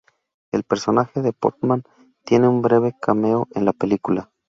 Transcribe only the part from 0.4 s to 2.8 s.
El personaje de Portman tiene un